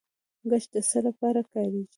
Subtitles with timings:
[0.49, 1.83] ګچ د څه لپاره کاریږي؟